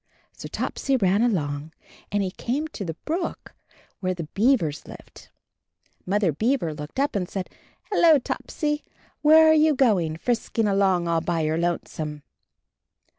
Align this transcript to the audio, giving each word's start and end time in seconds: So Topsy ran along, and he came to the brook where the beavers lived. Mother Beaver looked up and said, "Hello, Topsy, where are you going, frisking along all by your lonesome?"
So 0.31 0.47
Topsy 0.47 0.97
ran 0.97 1.21
along, 1.21 1.73
and 2.11 2.23
he 2.23 2.31
came 2.31 2.67
to 2.69 2.83
the 2.83 2.95
brook 3.05 3.53
where 3.99 4.15
the 4.15 4.23
beavers 4.23 4.87
lived. 4.87 5.29
Mother 6.07 6.31
Beaver 6.31 6.73
looked 6.73 6.99
up 6.99 7.15
and 7.15 7.29
said, 7.29 7.51
"Hello, 7.91 8.17
Topsy, 8.17 8.83
where 9.21 9.47
are 9.47 9.53
you 9.53 9.75
going, 9.75 10.17
frisking 10.17 10.67
along 10.67 11.07
all 11.07 11.21
by 11.21 11.41
your 11.41 11.59
lonesome?" 11.59 12.23